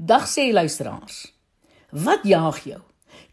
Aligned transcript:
Dag 0.00 0.24
sê 0.28 0.52
luisteraars. 0.52 1.28
Wat 1.92 2.22
jaag 2.24 2.62
jou? 2.64 2.78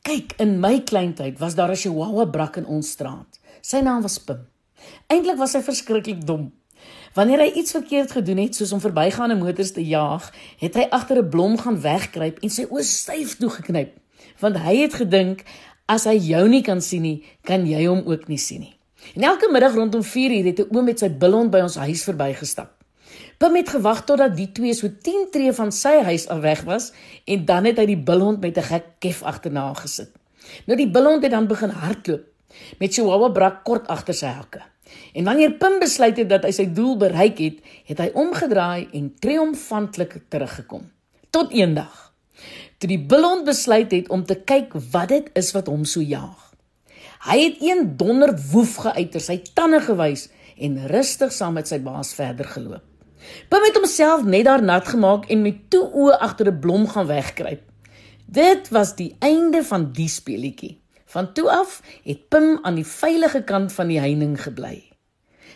Kyk, 0.03 0.33
in 0.43 0.57
my 0.59 0.81
kleintyd 0.83 1.39
was 1.39 1.55
daar 1.55 1.71
'n 1.71 1.79
Chihuahua 1.79 2.25
brak 2.25 2.57
in 2.57 2.65
ons 2.65 2.89
straat. 2.89 3.39
Sy 3.61 3.79
naam 3.79 4.01
was 4.01 4.17
Pim. 4.19 4.47
Eintlik 5.07 5.37
was 5.37 5.53
hy 5.53 5.61
verskriklik 5.61 6.25
dom. 6.25 6.51
Wanneer 7.13 7.39
hy 7.39 7.51
iets 7.55 7.71
verkeerd 7.71 8.11
gedoen 8.11 8.37
het, 8.37 8.55
soos 8.55 8.71
om 8.71 8.79
verbygaande 8.79 9.35
motors 9.35 9.71
te 9.71 9.85
jaag, 9.85 10.33
het 10.57 10.75
hy 10.75 10.87
agter 10.89 11.17
'n 11.17 11.29
blom 11.29 11.57
gaan 11.57 11.81
wegkruip 11.81 12.39
en 12.39 12.49
sy 12.49 12.63
oë 12.63 12.83
styf 12.83 13.37
toegeknyp, 13.37 13.93
want 14.39 14.57
hy 14.57 14.75
het 14.75 14.93
gedink 14.93 15.43
as 15.85 16.03
hy 16.03 16.17
jou 16.17 16.47
nie 16.47 16.61
kan 16.61 16.81
sien 16.81 17.01
nie, 17.01 17.23
kan 17.43 17.65
jy 17.65 17.85
hom 17.85 18.03
ook 18.05 18.27
nie 18.27 18.37
sien 18.37 18.59
nie. 18.59 18.75
En 19.15 19.23
elke 19.23 19.51
middag 19.51 19.73
rondom 19.73 20.03
4uur 20.03 20.45
het 20.45 20.59
'n 20.59 20.75
oom 20.75 20.85
met 20.85 20.99
sy 20.99 21.09
bilhond 21.09 21.51
by 21.51 21.59
ons 21.59 21.75
huis 21.75 22.03
verbygestap. 22.03 22.76
Pim 23.37 23.55
het 23.55 23.69
gewag 23.69 24.03
totdat 24.03 24.35
die 24.37 24.51
twee 24.51 24.73
so 24.73 24.89
10 24.89 25.27
tree 25.31 25.53
van 25.53 25.71
sy 25.71 25.99
huis 26.07 26.27
af 26.27 26.39
weg 26.41 26.63
was 26.65 26.91
en 27.25 27.45
dan 27.45 27.69
het 27.69 27.77
hy 27.77 27.85
die 27.85 27.99
bilhond 28.09 28.41
met 28.41 28.57
'n 28.57 28.69
gek 28.71 28.87
kef 28.99 29.21
agterna 29.23 29.73
gesit. 29.73 30.09
Nou 30.65 30.77
die 30.77 30.89
bilhond 30.89 31.23
het 31.23 31.31
dan 31.31 31.47
begin 31.47 31.69
hardloop 31.69 32.23
met 32.79 32.93
Chihuahua 32.93 33.29
brak 33.29 33.63
kort 33.63 33.87
agter 33.87 34.13
sy 34.13 34.25
hakke. 34.25 34.61
En 35.13 35.23
wanneer 35.23 35.51
Pim 35.51 35.79
besluit 35.79 36.17
het 36.17 36.29
dat 36.29 36.43
hy 36.43 36.51
sy 36.51 36.73
doel 36.73 36.97
bereik 36.97 37.37
het, 37.37 37.59
het 37.85 37.99
hy 37.99 38.09
omgedraai 38.13 38.87
en 38.93 39.13
triomfantlik 39.19 40.21
teruggekom. 40.29 40.91
Tot 41.29 41.51
eendag 41.51 42.07
toe 42.77 42.89
die 42.89 42.99
bilhond 43.09 43.45
besluit 43.45 43.91
het 43.91 44.09
om 44.13 44.25
te 44.25 44.35
kyk 44.37 44.75
wat 44.93 45.09
dit 45.09 45.29
is 45.33 45.51
wat 45.55 45.69
hom 45.71 45.85
so 45.85 46.01
jaag. 46.01 46.43
Hy 47.25 47.37
het 47.41 47.63
een 47.65 47.97
donder 47.97 48.35
woef 48.51 48.75
geuiter, 48.85 49.21
sy 49.21 49.39
tande 49.57 49.81
gewys 49.81 50.27
en 50.61 50.77
rustig 50.91 51.33
saam 51.33 51.57
met 51.57 51.69
sy 51.69 51.79
baas 51.81 52.13
verder 52.17 52.45
geloop. 52.45 52.85
Pim 53.49 53.63
het 53.63 53.75
homself 53.75 54.23
net 54.23 54.45
daar 54.45 54.63
nat 54.63 54.87
gemaak 54.87 55.25
en 55.31 55.41
met 55.41 55.69
toe 55.69 55.85
oë 55.93 56.19
agter 56.19 56.51
'n 56.51 56.59
blom 56.59 56.87
gaan 56.87 57.07
wegkruip. 57.07 57.61
Dit 58.25 58.69
was 58.69 58.95
die 58.95 59.15
einde 59.19 59.63
van 59.63 59.91
die 59.91 60.09
speletjie. 60.09 60.81
Van 61.05 61.33
toe 61.33 61.49
af 61.49 61.81
het 62.03 62.27
Pim 62.29 62.59
aan 62.61 62.75
die 62.75 62.85
veilige 62.85 63.43
kant 63.43 63.73
van 63.73 63.87
die 63.87 63.99
heining 63.99 64.41
gebly. 64.41 64.83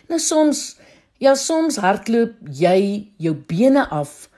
Nou 0.08 0.20
soms, 0.20 0.76
ja 1.18 1.34
soms 1.34 1.76
hardloop 1.76 2.32
jy 2.50 3.12
jou 3.16 3.34
bene 3.34 3.88
af 3.88 4.30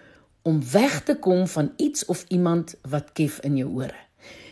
om 0.43 0.61
weg 0.73 1.03
te 1.03 1.17
kom 1.17 1.47
van 1.49 1.73
iets 1.77 2.05
of 2.05 2.25
iemand 2.29 2.75
wat 2.89 3.13
kef 3.13 3.39
in 3.41 3.57
jou 3.57 3.71
ore. 3.75 4.01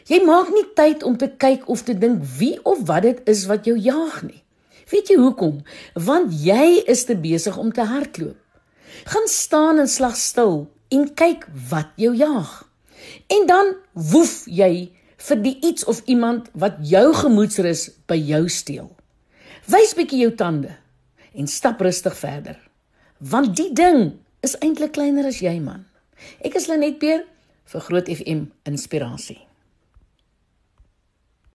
Jy 0.08 0.22
maak 0.24 0.48
nie 0.50 0.66
tyd 0.74 1.02
om 1.02 1.16
te 1.16 1.28
kyk 1.36 1.68
of 1.68 1.82
te 1.82 1.94
dink 1.98 2.22
wie 2.38 2.56
of 2.64 2.86
wat 2.86 3.02
dit 3.02 3.20
is 3.28 3.44
wat 3.46 3.68
jou 3.68 3.76
jaag 3.78 4.22
nie. 4.22 4.42
Weet 4.90 5.08
jy 5.12 5.18
hoekom? 5.20 5.60
Want 5.94 6.32
jy 6.44 6.82
is 6.90 7.04
te 7.04 7.16
besig 7.16 7.56
om 7.56 7.72
te 7.72 7.84
hardloop. 7.86 8.38
Gaan 9.04 9.28
staan 9.28 9.78
en 9.82 9.88
slag 9.88 10.16
stil 10.16 10.66
en 10.92 11.06
kyk 11.14 11.46
wat 11.70 11.92
jou 11.96 12.14
jaag. 12.16 12.50
En 13.26 13.46
dan 13.46 13.74
woef 13.92 14.42
jy 14.46 14.92
vir 15.28 15.42
die 15.42 15.54
iets 15.62 15.84
of 15.84 16.02
iemand 16.10 16.50
wat 16.58 16.80
jou 16.86 17.12
gemoedsrus 17.14 17.88
by 18.10 18.18
jou 18.18 18.48
steel. 18.48 18.90
Wys 19.70 19.94
bietjie 19.94 20.24
jou 20.24 20.32
tande 20.34 20.74
en 21.32 21.46
stap 21.46 21.80
rustig 21.80 22.16
verder. 22.18 22.58
Want 23.18 23.54
die 23.56 23.70
ding 23.72 24.18
is 24.42 24.56
eintlik 24.58 24.96
kleiner 24.96 25.28
as 25.30 25.40
jy 25.42 25.54
man. 25.62 25.86
Ek 26.42 26.58
is 26.58 26.66
Lenet 26.70 26.98
Peer 27.02 27.24
vir 27.72 27.86
Groot 27.86 28.10
FM 28.10 28.48
inspirasie. 28.68 29.40